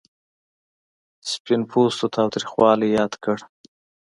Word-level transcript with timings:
سپین 1.31 1.61
پوستو 1.69 2.05
تاوتریخوالی 2.15 2.87
یاد 2.97 3.13
کړ. 3.23 3.37